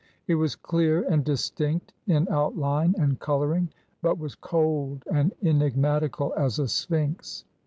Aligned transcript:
It 0.25 0.33
was 0.33 0.55
clear 0.55 1.03
and 1.07 1.23
distinct 1.23 1.93
in 2.07 2.27
out 2.29 2.57
line 2.57 2.95
and 2.97 3.19
colouring, 3.19 3.69
but 4.01 4.17
was 4.17 4.33
cold 4.33 5.03
and 5.13 5.31
enigmatical 5.43 6.33
as 6.35 6.57
a 6.57 6.67
Sphinx. 6.67 7.45